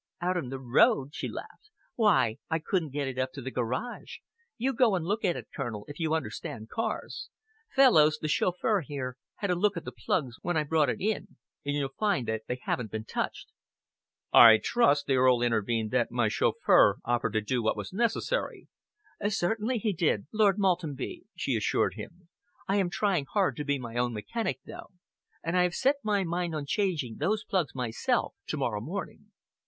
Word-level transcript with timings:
"Out 0.19 0.35
on 0.35 0.49
the 0.49 0.57
road!" 0.57 1.13
she 1.13 1.27
laughed. 1.27 1.69
"Why, 1.93 2.39
I 2.49 2.57
couldn't 2.57 2.89
get 2.89 3.07
it 3.07 3.19
up 3.19 3.31
to 3.33 3.41
the 3.43 3.51
garage! 3.51 4.15
You 4.57 4.73
go 4.73 4.95
and 4.95 5.05
look 5.05 5.23
at 5.23 5.35
it, 5.35 5.49
Colonel, 5.55 5.85
if 5.87 5.99
you 5.99 6.15
understand 6.15 6.69
cars. 6.69 7.29
Fellowes, 7.69 8.17
the 8.19 8.27
chauffeur 8.27 8.81
here, 8.81 9.17
had 9.35 9.51
a 9.51 9.55
look 9.55 9.77
at 9.77 9.85
the 9.85 9.91
plugs 9.91 10.37
when 10.41 10.57
I 10.57 10.63
brought 10.63 10.89
it 10.89 10.99
in, 10.99 11.37
and 11.63 11.75
you'll 11.75 11.93
find 11.99 12.27
that 12.27 12.47
they 12.47 12.59
haven't 12.63 12.89
been 12.89 13.05
touched." 13.05 13.49
"I 14.33 14.57
trust," 14.57 15.05
the 15.05 15.17
Earl 15.17 15.43
intervened, 15.43 15.91
"that 15.91 16.09
my 16.09 16.29
chauffeur 16.29 16.97
offered 17.05 17.33
to 17.33 17.41
do 17.41 17.61
what 17.61 17.77
was 17.77 17.93
necessary?" 17.93 18.67
"Certainly 19.29 19.77
he 19.77 19.93
did, 19.93 20.25
Lord 20.33 20.57
Maltenby," 20.57 21.25
she 21.35 21.55
assured 21.55 21.93
him. 21.93 22.27
"I 22.67 22.77
am 22.77 22.89
trying 22.89 23.25
hard 23.31 23.55
to 23.57 23.63
be 23.63 23.77
my 23.77 23.97
own 23.97 24.13
mechanic, 24.13 24.61
though, 24.65 24.93
and 25.43 25.55
I 25.55 25.61
have 25.61 25.75
set 25.75 25.97
my 26.03 26.23
mind 26.23 26.55
on 26.55 26.65
changing 26.65 27.17
those 27.17 27.43
plugs 27.43 27.75
myself 27.75 28.33
to 28.47 28.57
morrow 28.57 28.81
morning." 28.81 29.31